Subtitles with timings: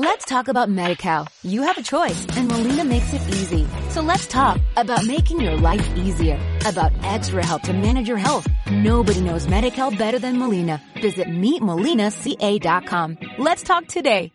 [0.00, 1.26] Let's talk about MediCal.
[1.42, 3.66] You have a choice and Molina makes it easy.
[3.90, 8.46] So let's talk about making your life easier, about extra help to manage your health.
[8.70, 10.80] Nobody knows MediCal better than Molina.
[11.02, 13.18] Visit meetmolinaca.com.
[13.38, 14.30] Let's talk today.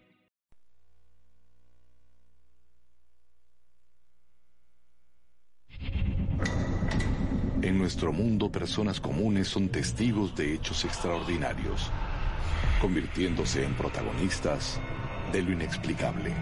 [7.61, 11.89] En nuestro mundo, personas comunes son testigos de hechos extraordinarios,
[12.81, 14.81] convirtiéndose en protagonistas
[15.33, 16.33] de lo inexplicable.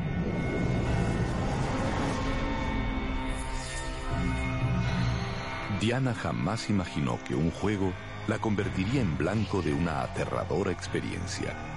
[5.80, 7.94] Diana jamás imaginó que un juego
[8.28, 11.71] la convertiría en blanco de una aterradora experiencia.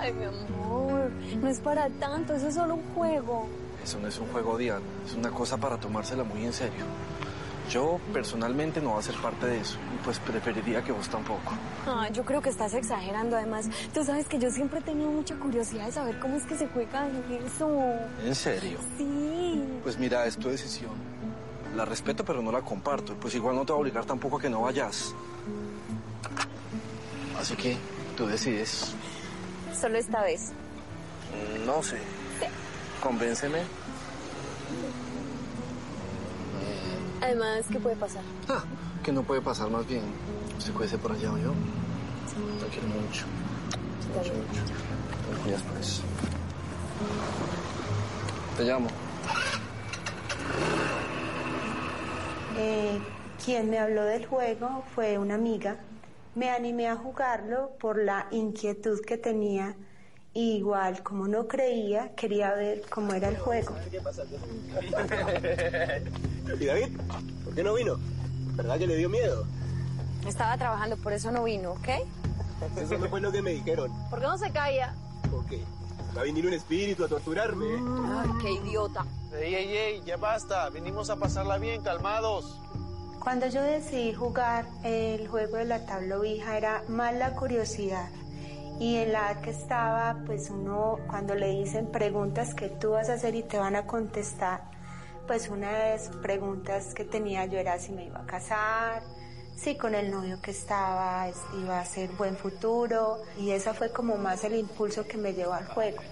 [0.00, 1.10] Ay, mi amor,
[1.42, 3.46] no es para tanto, eso es solo un juego.
[3.84, 4.80] Eso no es un juego, Diana.
[5.06, 6.84] Es una cosa para tomársela muy en serio.
[7.70, 9.76] Yo personalmente no voy a ser parte de eso.
[9.94, 11.52] Y pues preferiría que vos tampoco.
[11.86, 13.36] Ah, yo creo que estás exagerando.
[13.36, 16.56] Además, tú sabes que yo siempre he tenido mucha curiosidad de saber cómo es que
[16.56, 17.06] se juega
[17.46, 17.68] eso.
[18.24, 18.78] ¿En serio?
[18.96, 19.62] Sí.
[19.82, 20.92] Pues mira, es tu decisión.
[21.76, 23.14] La respeto, pero no la comparto.
[23.14, 25.14] Pues igual no te voy a obligar tampoco a que no vayas.
[27.38, 27.76] Así que
[28.16, 28.94] tú decides.
[29.80, 30.52] Solo esta vez.
[31.64, 31.98] No sé.
[33.02, 33.60] Convénceme.
[37.22, 38.22] Además, ¿qué puede pasar?
[38.48, 38.62] Ah,
[39.02, 40.02] que no puede pasar más bien.
[40.58, 41.52] Se cuece por allá o yo.
[42.60, 43.24] Te quiero mucho.
[44.14, 44.62] Mucho, mucho.
[45.30, 46.02] Te cuidas por eso.
[48.56, 48.88] Te llamo.
[52.58, 53.00] Eh,
[53.42, 55.76] quien me habló del juego fue una amiga.
[56.34, 59.76] Me animé a jugarlo por la inquietud que tenía.
[60.32, 63.74] y igual, como no creía, quería ver cómo era el juego.
[66.60, 66.96] ¿Y David?
[67.44, 67.96] ¿Por qué no vino?
[68.54, 69.44] ¿Verdad que le dio miedo?
[70.26, 71.88] Estaba trabajando, por eso no vino, ¿ok?
[72.76, 73.90] Eso no fue lo que me dijeron.
[74.08, 74.94] ¿Por qué no se calla?
[75.30, 75.64] ¿Por qué?
[76.16, 77.66] Va a venir un espíritu a torturarme.
[78.06, 79.04] Ay, qué idiota.
[79.34, 80.68] Ey, ey, ey, ya basta.
[80.70, 82.60] Venimos a pasarla bien, calmados.
[83.20, 88.08] Cuando yo decidí jugar el juego de la tabla Ouija era más la curiosidad.
[88.78, 93.10] Y en la edad que estaba, pues uno, cuando le dicen preguntas que tú vas
[93.10, 94.62] a hacer y te van a contestar,
[95.26, 99.02] pues una de las preguntas que tenía yo era si me iba a casar,
[99.54, 103.18] si con el novio que estaba es- iba a ser buen futuro.
[103.38, 106.02] Y esa fue como más el impulso que me llevó al juego.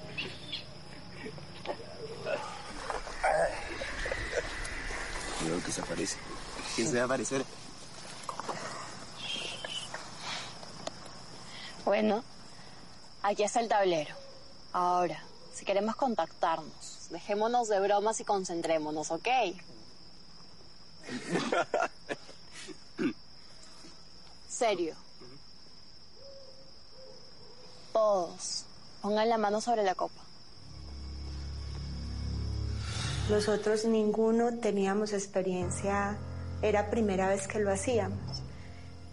[5.65, 5.83] Que se.
[6.78, 7.44] ¿Quién se va a aparecer?
[11.84, 12.22] Bueno,
[13.25, 14.15] aquí está el tablero.
[14.72, 15.21] Ahora,
[15.53, 19.27] si queremos contactarnos, dejémonos de bromas y concentrémonos, ¿ok?
[24.49, 24.94] Serio.
[27.93, 28.67] Todos,
[29.03, 30.22] pongan la mano sobre la copa.
[33.31, 36.17] Nosotros ninguno teníamos experiencia,
[36.63, 38.43] era primera vez que lo hacíamos.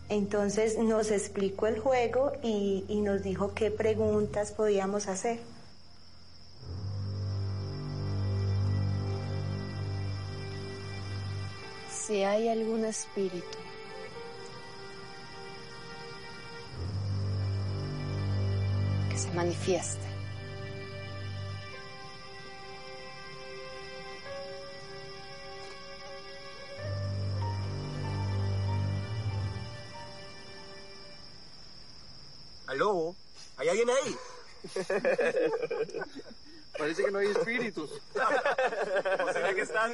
[0.09, 5.39] Entonces nos explicó el juego y, y nos dijo qué preguntas podíamos hacer.
[11.89, 13.57] Si hay algún espíritu
[19.09, 20.14] que se manifieste.
[33.93, 34.17] Alguien ahí?
[36.77, 37.89] Parece que no hay espíritus.
[37.89, 39.91] ¿O será que están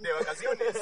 [0.00, 0.76] de vacaciones?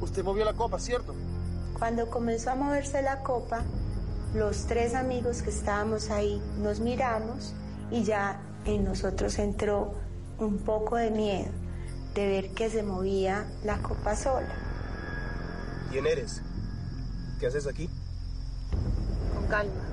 [0.00, 1.14] Usted movió la copa, ¿cierto?
[1.78, 3.62] Cuando comenzó a moverse la copa,
[4.34, 7.54] los tres amigos que estábamos ahí nos miramos
[7.90, 9.94] y ya en nosotros entró
[10.38, 11.50] un poco de miedo
[12.14, 14.54] de ver que se movía la copa sola.
[15.90, 16.42] ¿Quién eres?
[17.38, 17.88] ¿Qué haces aquí?
[19.34, 19.84] Con calma.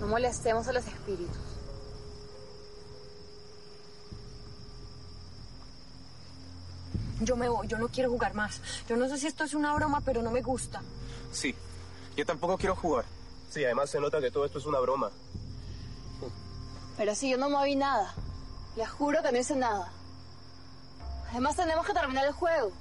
[0.00, 1.38] No molestemos a los espíritus.
[7.20, 8.60] Yo me voy, yo no quiero jugar más.
[8.88, 10.82] Yo no sé si esto es una broma, pero no me gusta.
[11.32, 11.54] Sí,
[12.16, 13.06] yo tampoco quiero jugar.
[13.50, 15.10] Sí, además se nota que todo esto es una broma.
[16.96, 18.14] Pero si yo no moví nada.
[18.76, 19.90] Les juro que no hice nada.
[21.30, 22.72] Además tenemos que terminar el juego.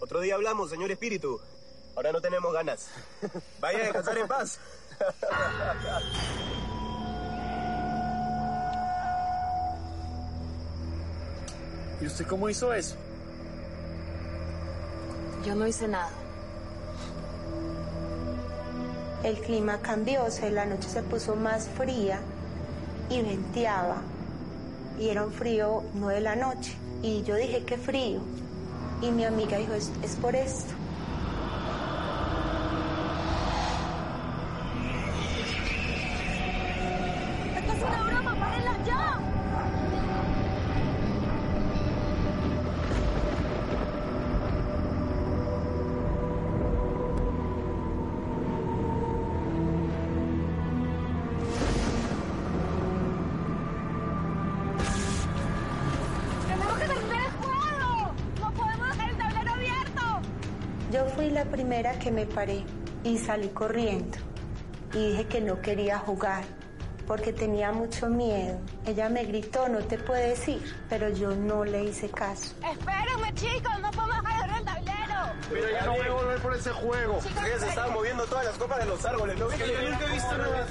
[0.00, 1.38] Otro día hablamos, señor espíritu.
[1.94, 2.88] Ahora no tenemos ganas.
[3.60, 4.58] Vaya a descansar en paz.
[12.00, 12.96] ¿Y usted cómo hizo eso?
[15.44, 16.10] Yo no hice nada.
[19.22, 22.20] El clima cambió, o sea, la noche se puso más fría
[23.10, 24.00] y venteaba.
[24.98, 26.74] Y era un frío no de la noche.
[27.02, 28.20] Y yo dije, qué frío.
[29.02, 30.72] Y mi amiga dijo, es, es por esto.
[30.72, 30.79] ¡Esto
[62.10, 62.64] que me paré
[63.04, 64.18] y salí corriendo.
[64.92, 66.42] Y dije que no quería jugar
[67.06, 68.58] porque tenía mucho miedo.
[68.86, 72.54] Ella me gritó, no te puedes ir, pero yo no le hice caso.
[72.68, 73.80] ¡Espérenme, chicos!
[73.80, 75.20] ¡No podemos dejar el tablero!
[75.50, 77.16] Pero ya no voy a volver por ese juego.
[77.18, 79.48] Ustedes estaban moviendo todas las copas de los árboles, ¿no?
[79.48, 80.66] Que yo nunca he visto nada.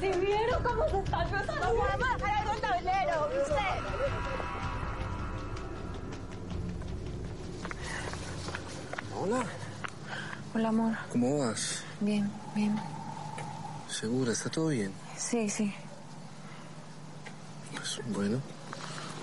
[0.00, 1.24] ¿Sí vieron cómo se está?
[1.24, 3.28] ¡No podemos dejar el tablero!
[3.28, 3.99] ¿Viste?
[10.52, 10.92] Hola, amor.
[11.12, 11.84] ¿cómo vas?
[12.00, 12.74] Bien, bien.
[13.88, 14.32] ¿Segura?
[14.32, 14.92] ¿Está todo bien?
[15.16, 15.72] Sí, sí.
[17.72, 18.40] Pues bueno,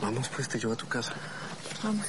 [0.01, 1.13] vamos pues, te llevo a tu casa.
[1.83, 2.05] Vamos.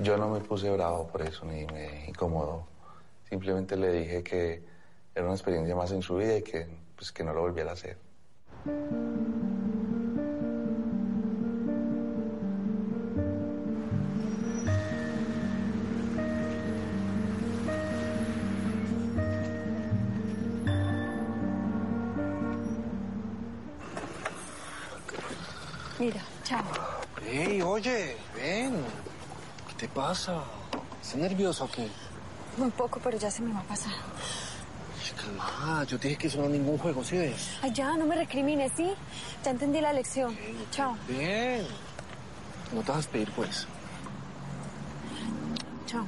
[0.00, 2.66] Yo no me puse bravo por eso, ni me incomodó.
[3.28, 4.64] Simplemente le dije que
[5.14, 7.74] era una experiencia más en su vida y que, pues, que no lo volviera a
[7.74, 7.98] hacer.
[30.12, 30.44] Pasa?
[31.00, 31.88] ¿Estás nerviosa o qué?
[32.58, 33.92] Un poco, pero ya se me va a pasar.
[33.92, 37.48] Ay, Calma, yo te dije que eso no es ningún juego, ¿sí ves?
[37.62, 38.92] Ay, ya, no me recrimines, ¿sí?
[39.42, 40.36] Ya entendí la lección.
[40.70, 40.98] Chao.
[41.08, 41.66] Bien.
[42.74, 43.66] No te vas a despedir, pues.
[45.86, 46.04] Chao.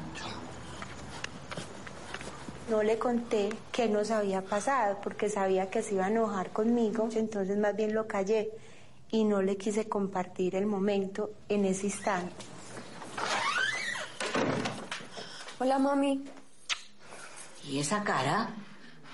[2.69, 7.09] No le conté qué nos había pasado porque sabía que se iba a enojar conmigo,
[7.15, 8.50] entonces más bien lo callé
[9.11, 12.54] y no le quise compartir el momento en ese instante.
[15.64, 16.22] Hola, mami.
[17.66, 18.50] ¿Y esa cara?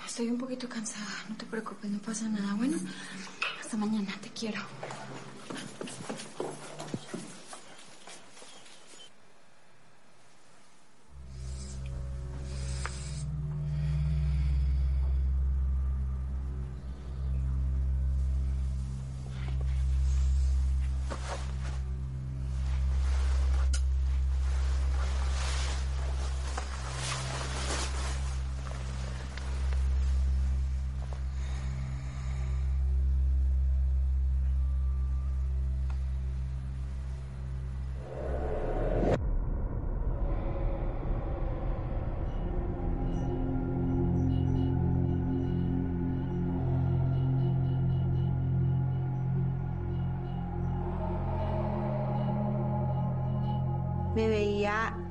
[0.05, 1.07] Estoy un poquito cansada.
[1.29, 2.55] No te preocupes, no pasa nada.
[2.55, 2.75] Bueno,
[3.61, 4.13] hasta mañana.
[4.21, 4.59] Te quiero.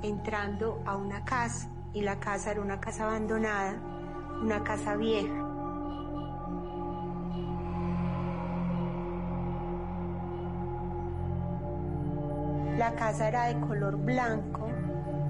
[0.02, 3.74] Entrando a una casa y la casa era una casa abandonada,
[4.42, 5.46] una casa vieja.
[12.78, 14.68] La casa era de color blanco,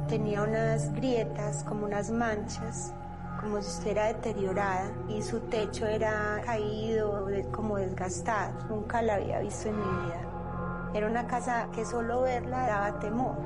[0.07, 2.95] tenía unas grietas como unas manchas,
[3.41, 8.53] como si estuviera deteriorada y su techo era caído, como desgastado.
[8.69, 10.21] Nunca la había visto en mi vida.
[10.95, 13.37] Era una casa que solo verla daba temor.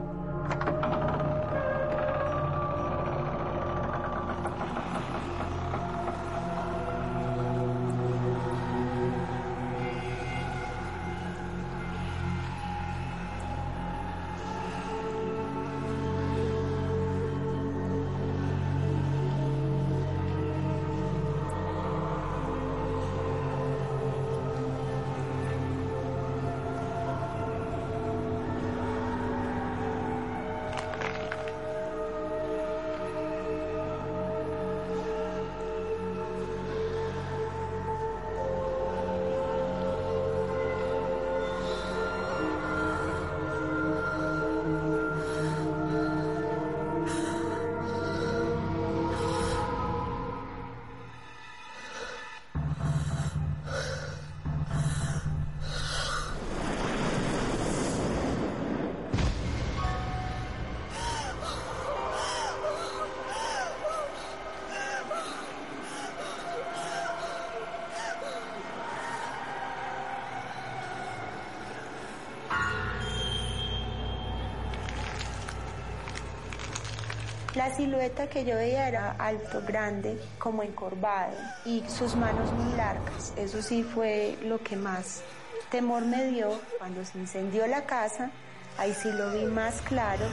[77.77, 83.33] Silueta que yo veía era alto, grande, como encorvado y sus manos muy largas.
[83.37, 85.23] Eso sí fue lo que más
[85.71, 88.31] temor me dio cuando se incendió la casa.
[88.79, 90.25] Ahí sí lo vi más claro.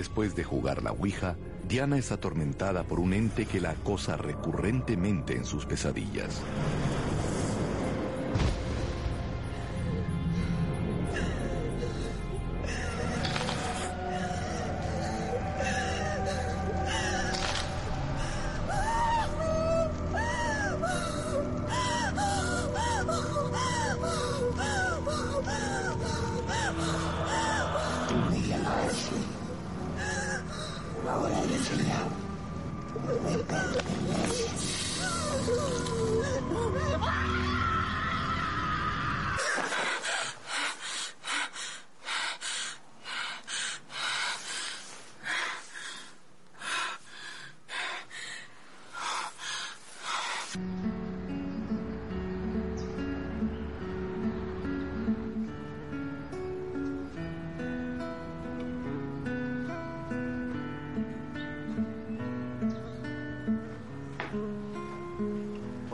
[0.00, 1.36] Después de jugar la Ouija,
[1.68, 6.40] Diana es atormentada por un ente que la acosa recurrentemente en sus pesadillas.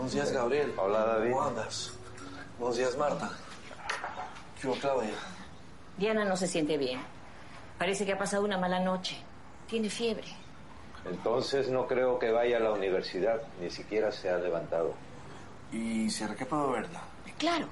[0.07, 0.73] Buenos días, Gabriel.
[0.77, 1.33] Hola, David.
[1.33, 1.91] ¿Cómo andas?
[2.61, 3.29] Buenos días, Marta.
[4.61, 5.11] ¿Qué hubo, Claudia?
[5.99, 7.01] Diana no se siente bien.
[7.77, 9.17] Parece que ha pasado una mala noche.
[9.67, 10.29] Tiene fiebre.
[11.07, 14.95] Entonces no creo que vaya a la universidad, ni siquiera se ha levantado.
[15.73, 17.01] ¿Y será que puedo verla?
[17.37, 17.67] Claro.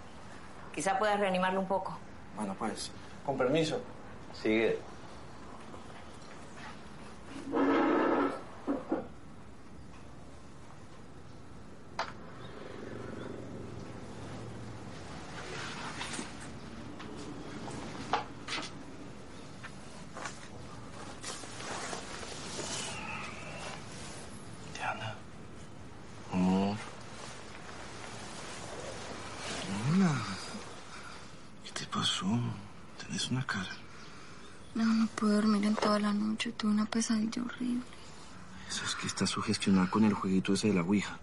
[0.75, 1.97] Quizá puedas reanimarlo un poco.
[2.35, 2.91] Bueno, pues,
[3.25, 3.81] con permiso.
[4.43, 4.77] Sigue.
[24.75, 25.15] Diana.
[26.33, 26.77] Amor.
[29.93, 30.13] Hola.
[31.65, 32.27] ¿Qué te pasó?
[32.99, 33.71] Tenés una cara.
[34.75, 36.53] No, no pude dormir en toda la noche.
[36.53, 37.83] Tuve una pesadilla horrible.
[38.69, 41.19] Eso es que estás sugestionada con el jueguito ese de la Ouija.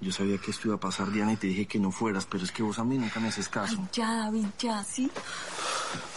[0.00, 2.42] Yo sabía que esto iba a pasar, Diana, y te dije que no fueras, pero
[2.42, 3.76] es que vos a mí nunca me haces caso.
[3.78, 5.10] Ay, ya, David, ya, ¿sí?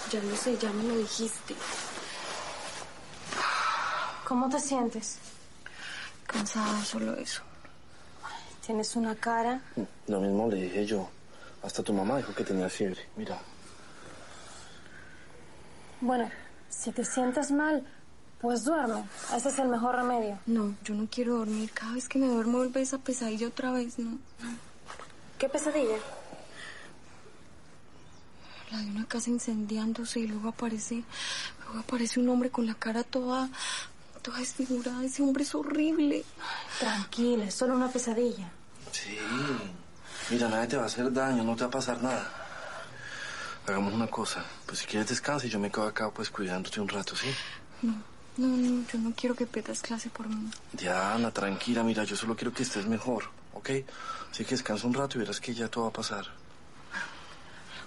[0.09, 1.53] Ya lo sé, ya me lo dijiste.
[4.25, 5.19] ¿Cómo te sientes?
[6.25, 7.41] Cansada, solo eso.
[8.65, 9.61] Tienes una cara.
[10.07, 11.09] Lo mismo le dije yo.
[11.61, 13.05] Hasta tu mamá dijo que tenía fiebre.
[13.15, 13.37] Mira.
[16.01, 16.29] Bueno,
[16.69, 17.85] si te sientes mal,
[18.39, 19.03] pues duerme.
[19.35, 20.39] Ese es el mejor remedio.
[20.45, 21.71] No, yo no quiero dormir.
[21.73, 24.17] Cada vez que me duermo vuelve esa pesadilla otra vez, ¿no?
[25.37, 25.97] ¿Qué pesadilla?
[28.71, 31.03] La de una casa incendiándose y luego aparece,
[31.63, 33.49] luego aparece un hombre con la cara toda,
[34.21, 35.03] toda desfigurada.
[35.03, 36.23] Ese hombre es horrible.
[36.79, 38.51] Tranquila, es solo una pesadilla.
[38.91, 39.17] Sí.
[40.29, 42.29] Mira, nadie te va a hacer daño, no te va a pasar nada.
[43.65, 44.43] Hagamos una cosa.
[44.65, 47.27] Pues si quieres descansa y yo me quedo acá pues cuidándote un rato, ¿sí?
[47.81, 47.95] No,
[48.37, 50.49] no, no, yo no quiero que pierdas clase por mí.
[50.73, 53.69] Diana, tranquila, mira, yo solo quiero que estés mejor, ¿ok?
[54.31, 56.25] Así que descansa un rato y verás que ya todo va a pasar.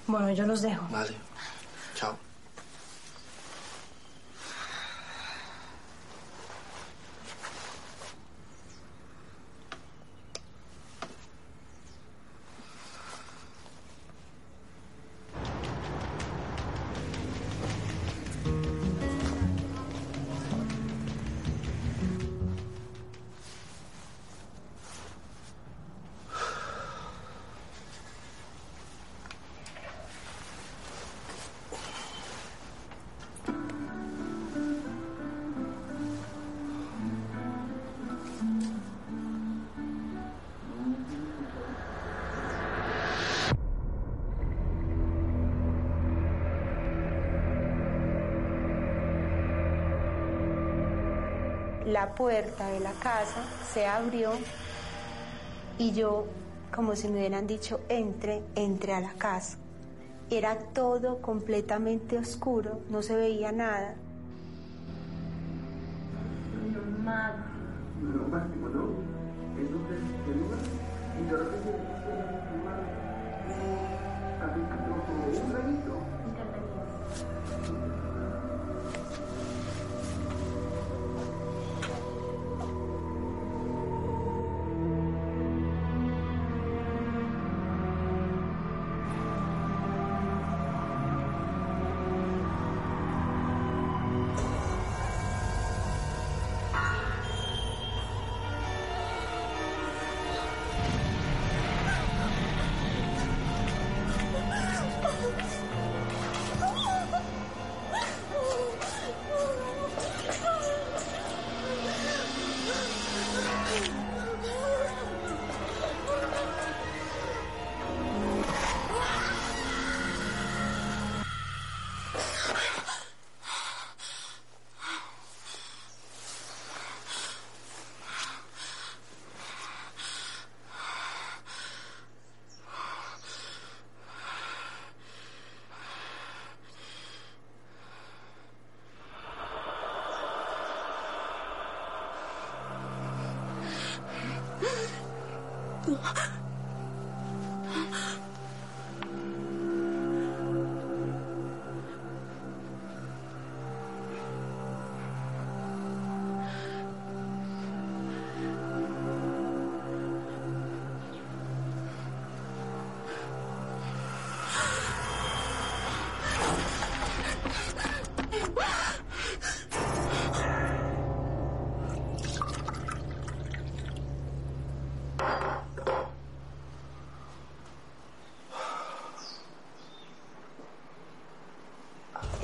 [0.07, 0.87] Bueno, yo los dejo.
[0.90, 1.14] Vale.
[1.95, 2.19] Chao.
[51.90, 53.42] La puerta de la casa
[53.75, 54.30] se abrió
[55.76, 56.25] y yo,
[56.73, 59.59] como si me hubieran dicho, entre, entre a la casa.
[60.30, 63.97] Era todo completamente oscuro, no se veía nada.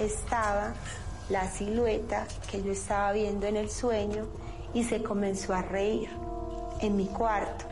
[0.07, 0.73] Estaba
[1.29, 4.27] la silueta que yo estaba viendo en el sueño
[4.73, 6.09] y se comenzó a reír
[6.81, 7.64] en mi cuarto.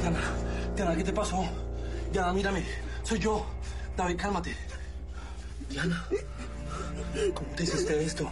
[0.00, 0.20] Diana,
[0.74, 1.44] Diana, ¿qué te pasó?
[2.12, 2.64] Diana, mírame.
[3.02, 3.46] Soy yo.
[3.96, 4.56] David, cálmate.
[5.68, 6.04] Diana,
[7.34, 8.28] ¿cómo te hiciste esto?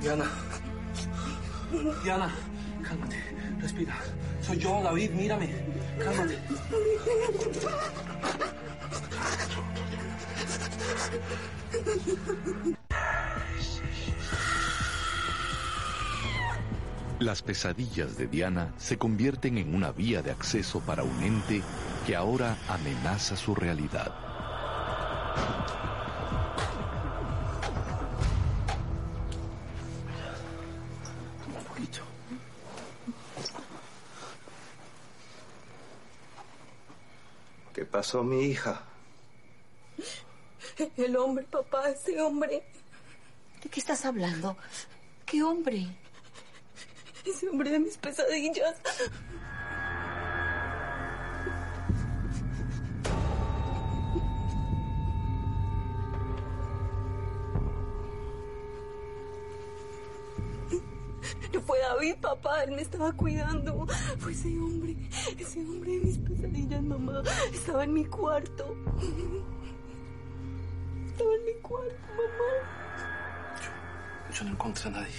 [0.00, 0.30] Diana.
[2.02, 2.34] Diana,
[2.82, 3.16] cálmate.
[3.60, 3.96] Respira.
[4.40, 5.50] Soy yo, David, mírame.
[5.98, 6.38] Cálmate.
[17.20, 21.62] Las pesadillas de Diana se convierten en una vía de acceso para un ente
[22.06, 24.33] que ahora amenaza su realidad.
[38.04, 38.82] Pasó, mi hija?
[40.98, 42.62] El hombre, papá, ese hombre.
[43.62, 44.58] ¿De qué estás hablando?
[45.24, 45.86] ¿Qué hombre?
[47.24, 48.76] Ese hombre de mis pesadillas.
[61.66, 63.86] Fue David, papá, él me estaba cuidando.
[64.18, 64.96] Fue ese hombre,
[65.38, 67.22] ese hombre de mis pesadillas, mamá.
[67.52, 68.76] Estaba en mi cuarto.
[71.06, 72.50] Estaba en mi cuarto, mamá.
[74.32, 75.14] Yo no encontré a nadie.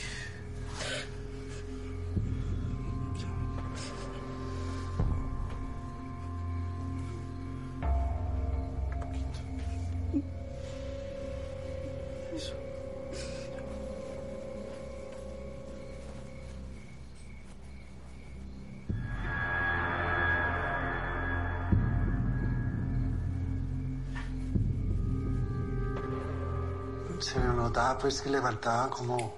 [28.05, 29.33] Pues que levantaba como,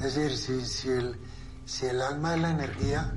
[0.00, 1.20] es decir, si, si, el,
[1.66, 3.12] si el alma es la energía,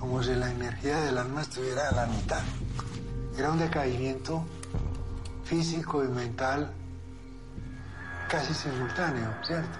[0.00, 2.42] como si la energía del alma estuviera a la mitad.
[3.38, 4.44] Era un decaimiento
[5.44, 6.72] físico y mental
[8.28, 9.78] casi simultáneo, ¿cierto?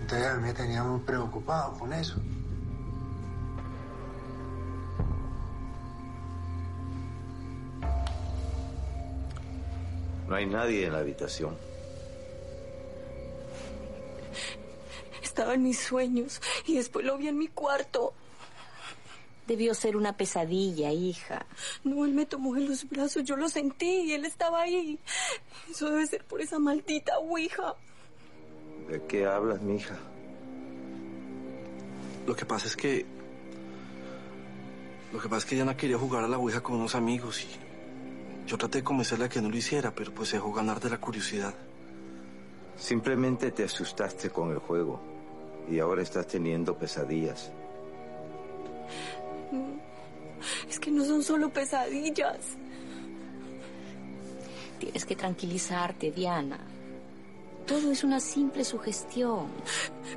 [0.00, 2.16] Entonces a mí me tenía muy preocupado con eso.
[10.26, 11.73] No hay nadie en la habitación.
[15.34, 18.14] Estaba en mis sueños y después lo vi en mi cuarto.
[19.48, 21.44] Debió ser una pesadilla, hija.
[21.82, 24.96] No, él me tomó en los brazos, yo lo sentí y él estaba ahí.
[25.68, 27.74] Eso debe ser por esa maldita ouija.
[28.88, 29.98] ¿De qué hablas, mi hija?
[32.28, 33.04] Lo que pasa es que.
[35.12, 38.46] Lo que pasa es que Diana quería jugar a la ouija con unos amigos y.
[38.46, 40.90] Yo traté de convencerla a que no lo hiciera, pero pues se dejó ganar de
[40.90, 41.54] la curiosidad.
[42.76, 45.13] Simplemente te asustaste con el juego
[45.70, 47.50] y ahora estás teniendo pesadillas.
[50.68, 52.38] Es que no son solo pesadillas.
[54.78, 56.58] Tienes que tranquilizarte, Diana.
[57.66, 59.46] Todo es una simple sugestión.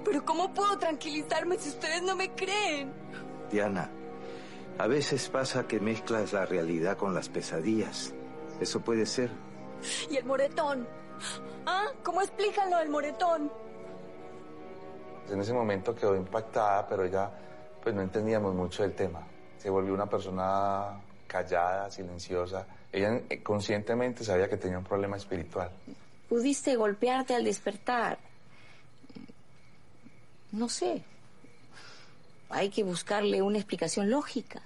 [0.03, 2.91] Pero ¿cómo puedo tranquilizarme si ustedes no me creen?
[3.51, 3.89] Diana,
[4.77, 8.13] a veces pasa que mezclas la realidad con las pesadillas.
[8.59, 9.29] Eso puede ser.
[10.09, 10.87] ¿Y el moretón?
[11.65, 11.85] ¿Ah?
[12.03, 13.51] ¿Cómo explican lo del moretón?
[15.29, 17.29] En ese momento quedó impactada, pero ya
[17.81, 19.21] pues no entendíamos mucho del tema.
[19.57, 22.65] Se volvió una persona callada, silenciosa.
[22.91, 25.69] Ella eh, conscientemente sabía que tenía un problema espiritual.
[26.29, 28.17] Pudiste golpearte al despertar.
[30.51, 31.03] No sé.
[32.49, 34.61] Hay que buscarle una explicación lógica.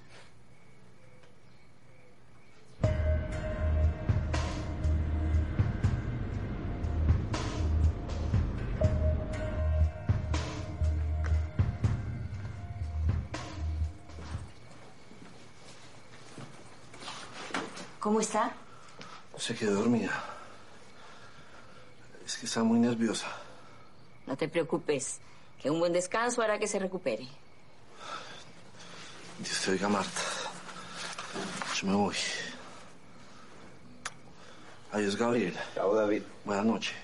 [18.01, 18.51] ¿Cómo está?
[19.37, 20.11] Se quedó dormida.
[22.25, 23.27] Es que está muy nerviosa.
[24.25, 25.19] No te preocupes,
[25.61, 27.27] que un buen descanso hará que se recupere.
[29.37, 30.21] Dios te oiga, Marta.
[31.75, 32.15] Yo me voy.
[34.91, 35.55] Adiós, Gabriel.
[35.75, 36.23] Chao, David.
[36.43, 36.95] Buenas noches.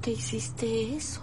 [0.00, 1.20] Te hiciste eso?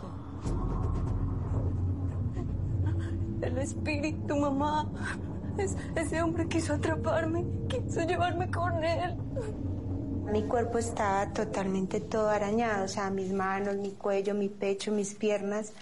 [3.41, 4.89] El espíritu, mamá.
[5.57, 9.15] Es- ese hombre quiso atraparme, quiso llevarme con él.
[10.31, 15.13] Mi cuerpo estaba totalmente todo arañado, o sea, mis manos, mi cuello, mi pecho, mis
[15.15, 15.73] piernas.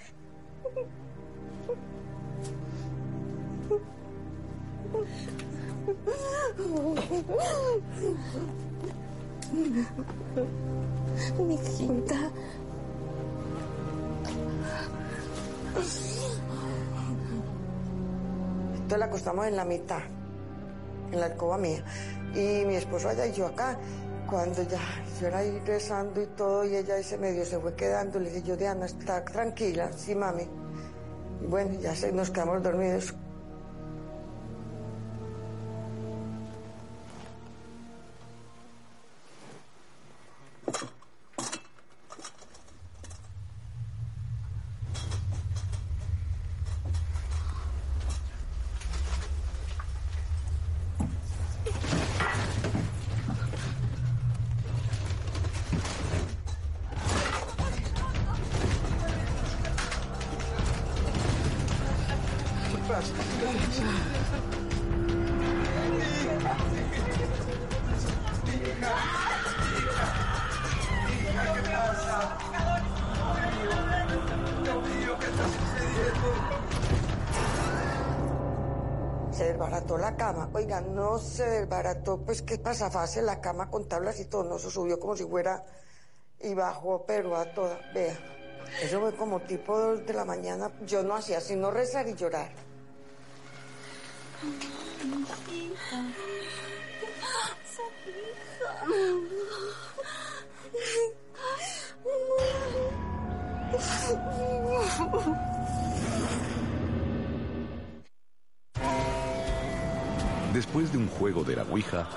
[11.47, 12.15] Mi cinta.
[18.97, 19.99] La acostamos en la mitad,
[21.11, 21.83] en la alcoba mía.
[22.33, 23.77] Y mi esposo allá y yo acá.
[24.29, 24.79] Cuando ya
[25.19, 28.47] yo era ahí rezando y todo, y ella ese medio se fue quedando, le dije
[28.47, 30.47] yo, Diana, está tranquila, sí, mami.
[31.43, 33.13] Y bueno, ya nos quedamos dormidos.
[79.31, 80.49] Se desbarató la cama.
[80.53, 84.45] Oiga, no se desbarató, pues qué pasa fácil la cama con tablas y todo.
[84.45, 85.65] No se subió como si fuera
[86.39, 87.77] y bajó, pero a toda.
[87.93, 88.17] Vea,
[88.81, 90.71] eso fue como tipo de la mañana.
[90.85, 92.64] Yo no hacía sino rezar y llorar.
[110.53, 112.07] Después de un juego de la Ouija,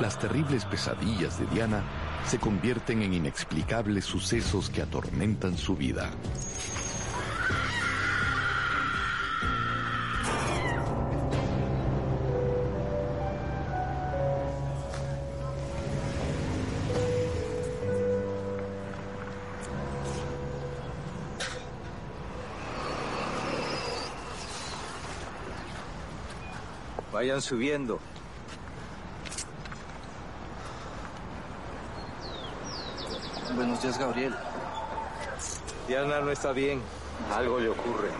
[0.00, 1.82] las terribles pesadillas de Diana
[2.26, 6.10] se convierten en inexplicables sucesos que atormentan su vida.
[27.26, 27.98] Vayan subiendo.
[33.56, 34.32] Buenos días, Gabriel.
[35.88, 36.80] Diana no está bien.
[37.34, 38.10] Algo le ocurre.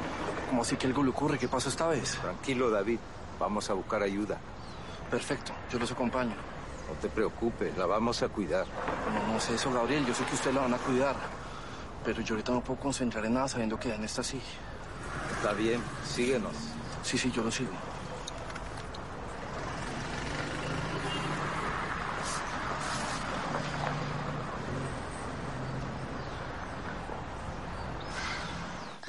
[0.49, 1.39] ¿Cómo así que algo le ocurre?
[1.39, 2.19] ¿Qué pasó esta vez?
[2.21, 2.99] Tranquilo, David.
[3.39, 4.39] Vamos a buscar ayuda.
[5.09, 6.35] Perfecto, yo los acompaño.
[6.89, 8.67] No te preocupes, la vamos a cuidar.
[9.15, 10.05] No, no sé eso, Gabriel.
[10.05, 11.15] Yo sé que usted la van a cuidar.
[12.05, 14.43] Pero yo ahorita no puedo concentrar en nada sabiendo que Diana está así.
[15.37, 16.57] Está bien, síguenos.
[17.05, 17.71] Sí, sí, yo lo sigo.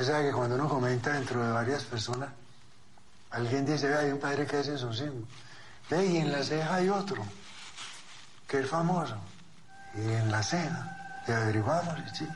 [0.08, 2.30] Sabe que cuando uno comenta dentro de varias personas,
[3.32, 5.28] alguien dice, "Ve, hay un padre que es exorcismo.
[5.89, 7.24] Ve, y en la ceja hay otro,
[8.48, 9.17] que es famoso.
[9.96, 12.28] Y en la cena, y averiguamos, sí.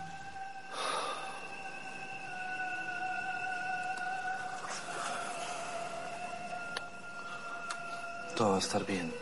[8.35, 9.20] Todo va a estar bien.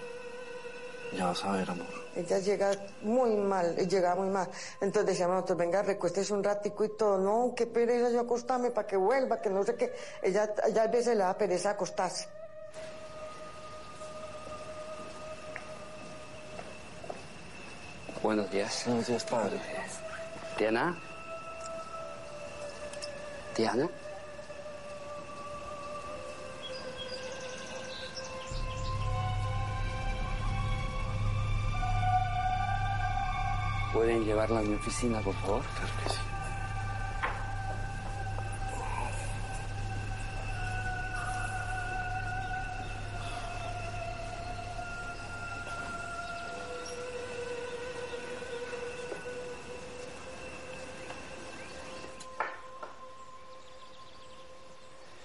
[1.16, 1.88] Ya vas a ver, amor.
[2.16, 4.48] Ella llega muy mal, llega muy mal.
[4.82, 7.18] Entonces decíamos nosotros, venga, recuéstese un ratico y todo.
[7.18, 9.94] No, qué pereza yo acostarme para que vuelva, que no sé qué.
[10.22, 12.28] Ella, ella a veces le da pereza acostarse.
[18.22, 18.84] Buenos días.
[18.86, 19.60] Buenos días, padre.
[20.58, 20.98] Diana.
[23.56, 23.90] Diana.
[34.00, 35.62] ¿Pueden llevarla a mi oficina, por favor?
[35.62, 36.20] Claro que sí.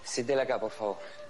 [0.03, 1.24] Siéntela acá, por favor.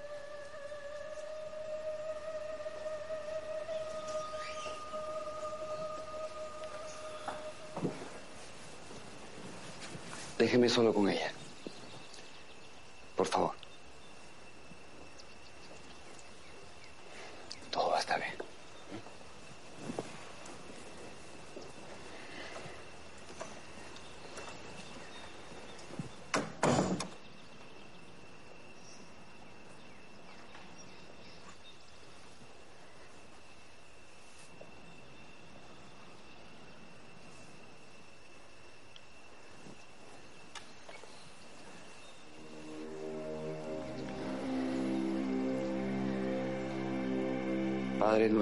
[10.44, 11.43] Déjeme solo con ella.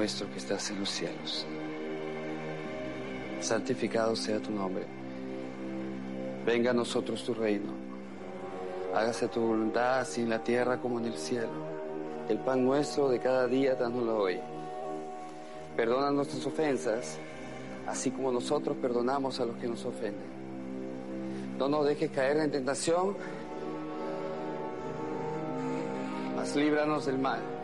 [0.02, 1.46] Nuestro que estás en los cielos,
[3.40, 4.84] santificado sea tu nombre.
[6.44, 7.72] Venga a nosotros tu reino.
[8.92, 11.52] Hágase tu voluntad así en la tierra como en el cielo.
[12.28, 14.40] El pan nuestro de cada día, dánoslo hoy.
[15.76, 17.18] Perdona nuestras ofensas,
[17.86, 20.32] así como nosotros perdonamos a los que nos ofenden.
[21.60, 23.14] No nos dejes caer en tentación,
[26.34, 27.61] mas líbranos del mal.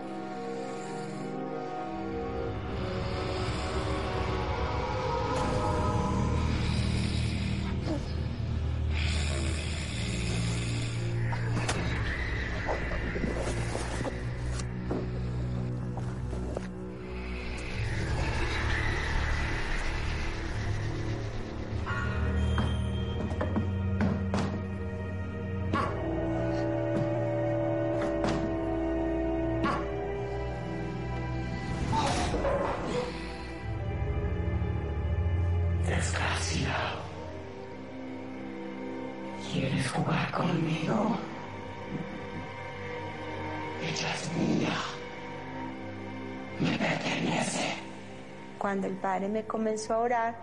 [48.69, 50.35] Cuando el padre me comenzó a orar,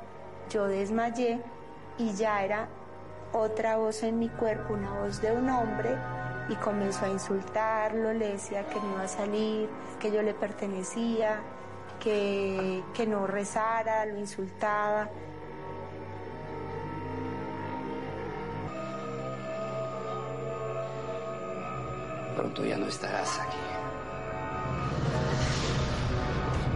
[0.50, 1.40] yo desmayé
[2.00, 2.68] y ya era
[3.32, 5.96] otra voz en mi cuerpo, una voz de un hombre,
[6.50, 11.40] y comenzó a insultarlo, le decía que no iba a salir, que yo le pertenecía,
[12.00, 15.08] que, que no rezara, lo insultaba.
[22.36, 23.58] Pronto ya no estarás aquí.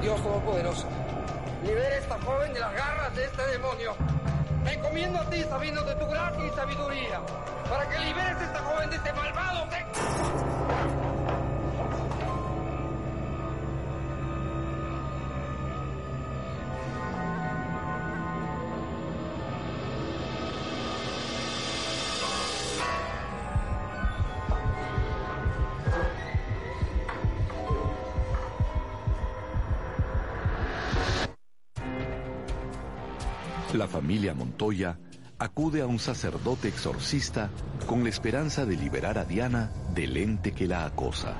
[0.01, 0.87] Dios Todopoderoso,
[1.63, 3.95] libera a esta joven de las garras de este demonio.
[4.63, 7.21] Me encomiendo a ti, sabiendo de tu gracia y sabiduría,
[7.69, 9.67] para que liberes a esta joven de este malvado.
[34.09, 34.97] Familia Montoya
[35.37, 37.51] acude a un sacerdote exorcista
[37.85, 41.35] con la esperanza de liberar a Diana del ente que la acosa.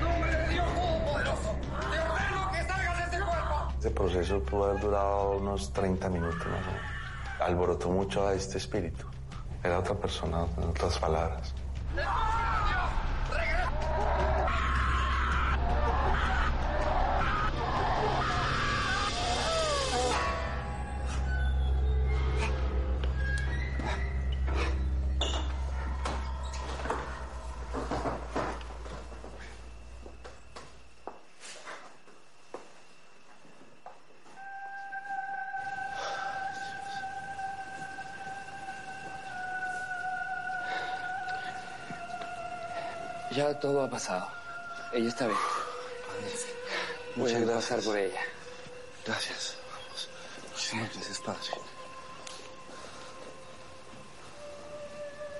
[0.00, 1.56] Nombre de Dios Todopoderoso,
[1.90, 3.72] te ordeno que salgas de este cuerpo.
[3.78, 6.82] Ese proceso pudo haber durado unos 30 minutos más o menos.
[7.40, 9.06] alborotó mucho a este espíritu.
[9.62, 11.54] Era otra persona, en otras palabras.
[43.56, 44.28] Ya todo ha pasado.
[44.92, 45.38] Ella está bien.
[47.16, 47.64] Voy Muchas a gracias.
[47.64, 48.20] pasar por ella.
[49.06, 49.56] Gracias.
[50.50, 51.40] Muchísimas gracias, padre.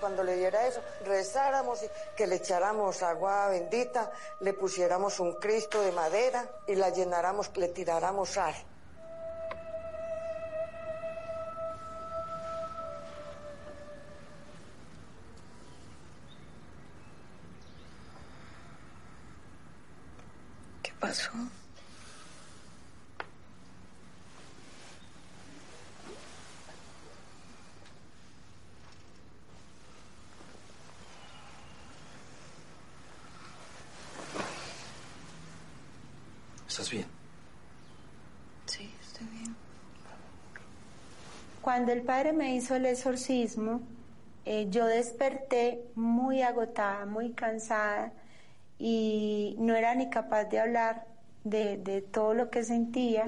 [0.01, 5.83] Cuando le diera eso, rezáramos y que le echáramos agua bendita, le pusiéramos un Cristo
[5.83, 8.55] de madera y la llenáramos, le tiráramos sal.
[21.07, 21.31] Pasó?
[36.69, 37.07] ¿Estás bien?
[38.67, 39.55] Sí, estoy bien.
[41.63, 43.81] Cuando el padre me hizo el exorcismo,
[44.45, 48.13] eh, yo desperté muy agotada, muy cansada
[48.79, 51.07] y no era ni capaz de hablar
[51.45, 53.25] de, de todo lo que sentía.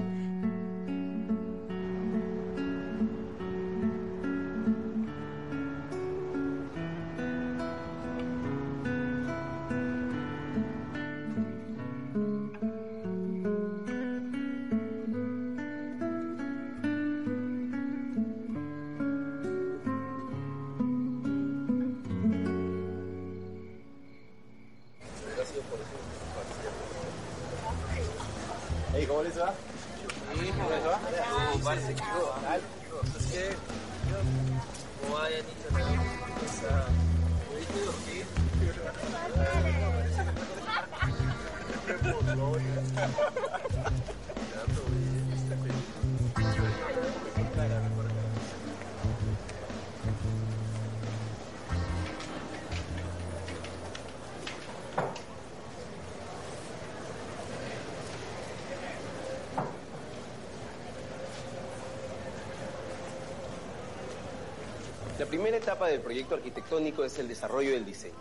[65.29, 68.15] Primera etapa del proyecto arquitectónico es el desarrollo del diseño.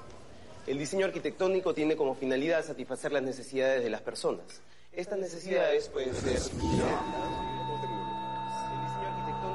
[0.66, 4.61] El diseño arquitectónico tiene como finalidad satisfacer las necesidades de las personas.
[4.92, 6.38] Estas necesidades pueden ser...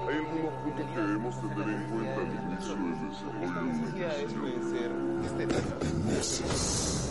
[0.06, 4.34] Hay algunos puntos que debemos tener en cuenta al inicio del desarrollo de un necesidades
[4.34, 4.92] pueden ser
[5.48, 7.03] estéticas.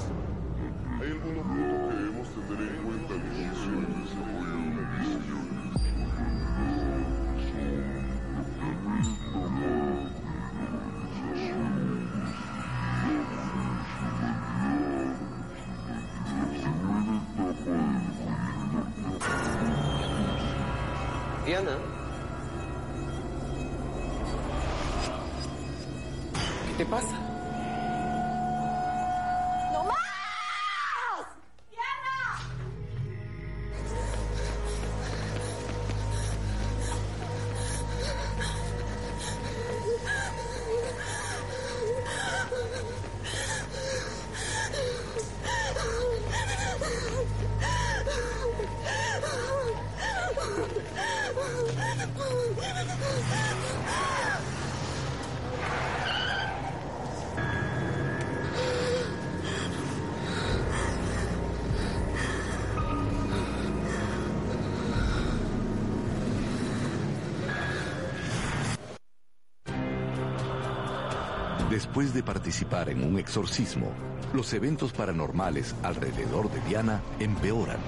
[71.72, 73.92] Después de participar en un exorcismo,
[74.34, 77.78] los eventos paranormales alrededor de Diana empeoran,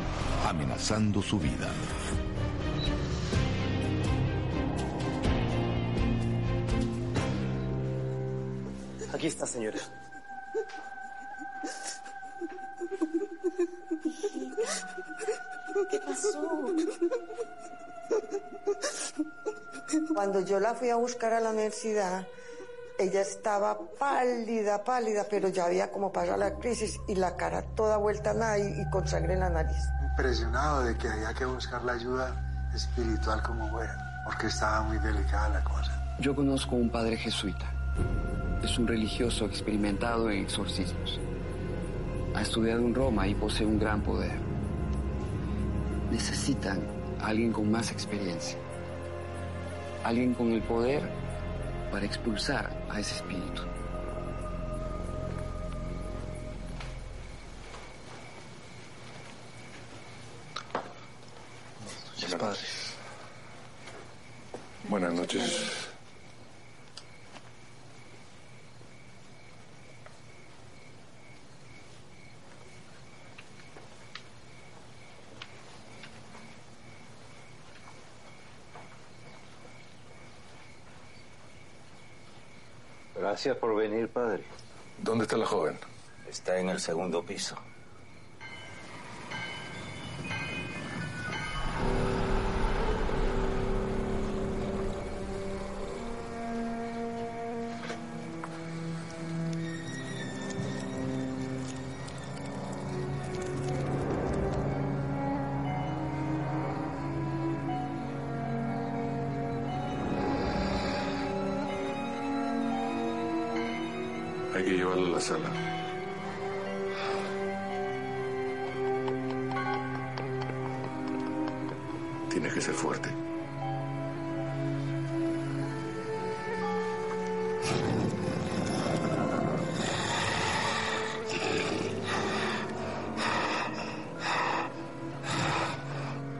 [0.47, 1.71] amenazando su vida.
[9.25, 9.79] Aquí está, señora.
[15.91, 16.75] ¿Qué pasó?
[20.13, 22.27] Cuando yo la fui a buscar a la universidad,
[22.99, 27.97] ella estaba pálida, pálida, pero ya había como pasado la crisis y la cara toda
[27.97, 29.79] vuelta a nada y, y con sangre en la nariz.
[30.03, 33.97] Impresionado de que había que buscar la ayuda espiritual como fuera.
[34.27, 35.93] porque estaba muy delicada la cosa.
[36.21, 37.74] Yo conozco un padre jesuita.
[38.63, 41.21] Es un religioso experimentado en exorcismos.
[42.35, 44.33] Ha estudiado en Roma y posee un gran poder.
[46.11, 46.81] Necesitan
[47.21, 48.59] a alguien con más experiencia.
[50.03, 51.03] Alguien con el poder
[51.93, 53.63] para expulsar a ese espíritu.
[62.21, 62.95] Buenas noches.
[64.89, 65.85] Buenas noches.
[83.45, 84.43] Gracias por venir, padre.
[85.03, 85.79] ¿Dónde está la joven?
[86.27, 87.55] Está en el segundo piso.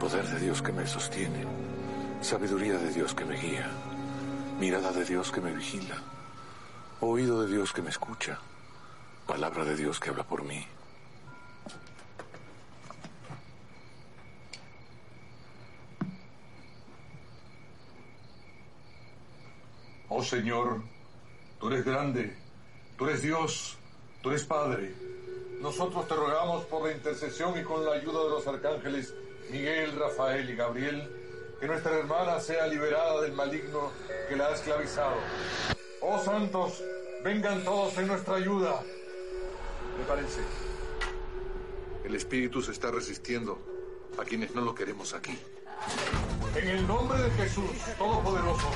[0.05, 1.43] Poder de Dios que me sostiene.
[2.21, 3.67] Sabiduría de Dios que me guía.
[4.59, 5.95] Mirada de Dios que me vigila.
[7.01, 8.37] Oído de Dios que me escucha.
[9.25, 10.63] Palabra de Dios que habla por mí.
[20.09, 20.83] Oh Señor,
[21.59, 22.37] tú eres grande,
[22.95, 23.75] tú eres Dios,
[24.21, 24.93] tú eres Padre.
[25.61, 29.15] Nosotros te rogamos por la intercesión y con la ayuda de los arcángeles
[29.49, 31.09] Miguel, Rafael y Gabriel,
[31.59, 33.91] que nuestra hermana sea liberada del maligno
[34.27, 35.15] que la ha esclavizado.
[36.01, 36.83] Oh santos,
[37.23, 38.81] vengan todos en nuestra ayuda.
[39.95, 40.41] Prepárense.
[42.03, 43.57] El espíritu se está resistiendo
[44.19, 45.37] a quienes no lo queremos aquí.
[46.55, 48.69] En el nombre de Jesús, Todopoderoso,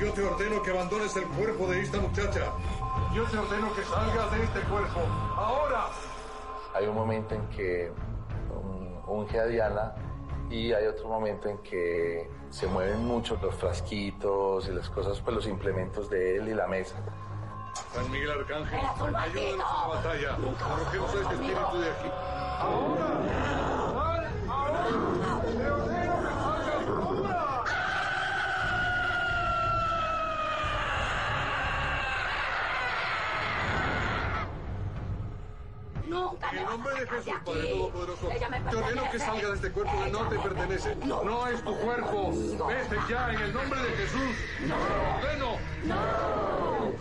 [0.00, 2.52] yo te ordeno que abandones el cuerpo de esta muchacha.
[3.14, 5.00] Yo te ordeno que salgas de este cuerpo.
[5.36, 5.86] Ahora.
[6.74, 7.90] Hay un momento en que
[9.06, 9.94] unge a Diana
[10.50, 15.36] y hay otro momento en que se mueven mucho los frasquitos y las cosas, pues
[15.36, 16.96] los implementos de él y la mesa.
[17.92, 20.34] San Miguel Arcángel, ayúdanos en la batalla.
[20.34, 22.10] Arrojemos a este espíritu de aquí.
[22.58, 23.06] Ahora.
[23.92, 25.40] Sal, ahora.
[25.42, 27.64] Te ordeno que salgas ahora.
[36.16, 38.28] Nunca En el nombre de Jesús, Padre Todopoderoso,
[38.70, 40.96] te ordeno que salga de este cuerpo que no te pertenece.
[40.96, 42.32] No es tu cuerpo.
[42.68, 44.36] Vete ya en el nombre de Jesús.
[44.60, 44.76] Te lo
[45.16, 45.58] ordeno.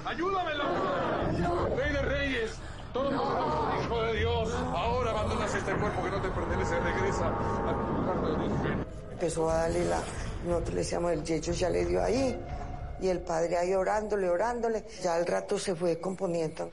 [0.05, 1.75] Ayúdame, loco.
[1.77, 2.51] Rey de Reyes.
[2.91, 4.53] Todopoderoso, Hijo de Dios.
[4.73, 6.79] Ahora abandonas este cuerpo que no te pertenece.
[6.79, 8.85] Regresa a tu lugar de origen.
[9.11, 9.99] Empezó a darle la,
[10.45, 12.37] nosotros le decíamos, el yecho ya le dio ahí.
[13.01, 14.85] Y el padre ahí orándole, orándole.
[15.01, 16.69] Ya al rato se fue componiendo.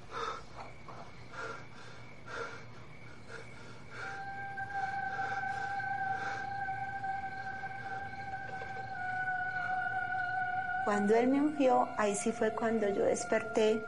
[10.92, 13.82] Cuando él me ungió, ahí sí fue cuando yo desperté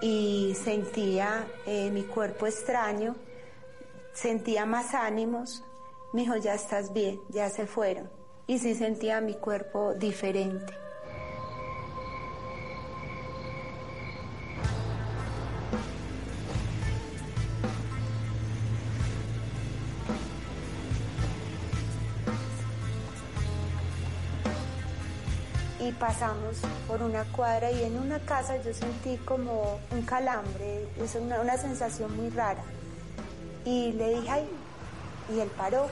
[0.00, 3.14] y sentía eh, mi cuerpo extraño,
[4.12, 5.62] sentía más ánimos.
[6.12, 8.10] Me dijo, ya estás bien, ya se fueron.
[8.48, 10.74] Y sí sentía mi cuerpo diferente.
[25.98, 31.40] Pasamos por una cuadra y en una casa yo sentí como un calambre, es una,
[31.40, 32.62] una sensación muy rara.
[33.64, 34.48] Y le dije, ay,
[35.34, 35.88] y él paró.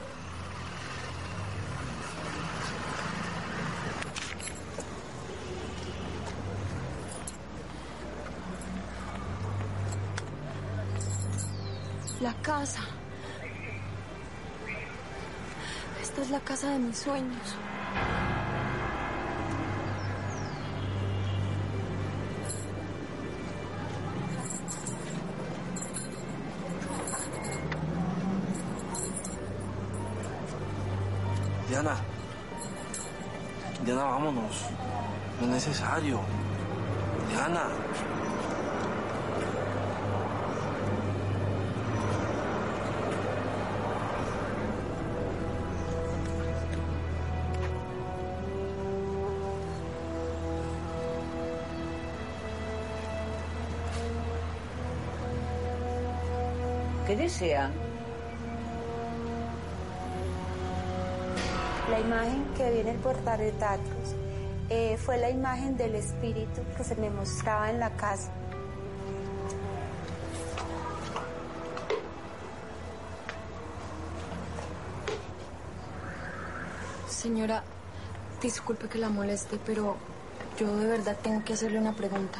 [12.21, 12.81] La casa.
[16.01, 17.55] Esta es la casa de mis sueños.
[57.15, 57.71] ¿Qué desea?
[61.89, 64.15] La imagen que viene en el portarretratos
[64.69, 68.33] eh, fue la imagen del espíritu que se me mostraba en la casa.
[77.07, 77.63] Señora,
[78.41, 79.95] disculpe que la moleste, pero
[80.59, 82.39] yo de verdad tengo que hacerle una pregunta.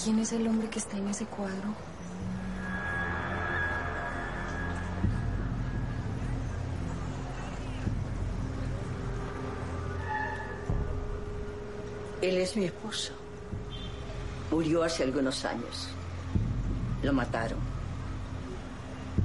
[0.00, 1.74] ¿Quién es el hombre que está en ese cuadro?
[12.22, 13.12] Él es mi esposo.
[14.52, 15.88] Murió hace algunos años.
[17.02, 17.58] Lo mataron.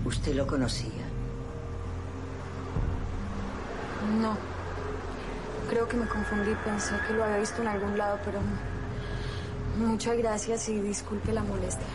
[0.03, 1.05] ¿Usted lo conocía?
[4.19, 4.35] No.
[5.69, 6.55] Creo que me confundí.
[6.65, 9.87] Pensé que lo había visto en algún lado, pero no.
[9.87, 11.85] Muchas gracias y disculpe la molestia.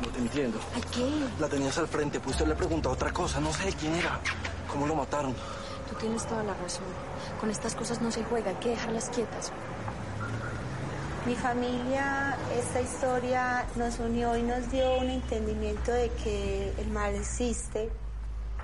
[0.00, 0.60] No te entiendo.
[0.76, 1.10] ¿A qué?
[1.40, 3.40] La tenías al frente, pues usted le preguntó otra cosa.
[3.40, 4.20] No sé quién era.
[4.70, 5.34] ¿Cómo lo mataron?
[5.88, 6.84] Tú tienes toda la razón.
[7.40, 9.52] Con estas cosas no se juega, hay que dejarlas quietas.
[11.26, 17.14] Mi familia, esta historia nos unió y nos dio un entendimiento de que el mal
[17.14, 17.90] existe,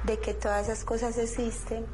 [0.04, 1.84] de que todas esas cosas existen,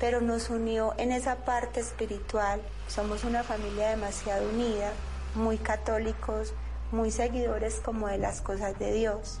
[0.00, 2.60] pero nos unió en esa parte espiritual.
[2.88, 4.92] Somos una familia demasiado unida,
[5.34, 6.54] muy católicos,
[6.92, 9.40] muy seguidores como de las cosas de Dios.